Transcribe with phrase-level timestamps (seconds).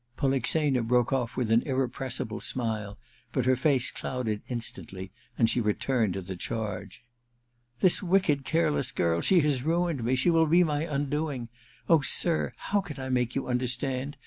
[0.17, 2.97] l^olixena broke off with an irrepressible smile;
[3.31, 7.05] but her face clouded instandy and she returned to the charge.
[7.81, 11.49] *This wicked, careless girl— she has ruined me, she will be my undoing!
[11.87, 14.17] Oh, sir, how can I make you understand?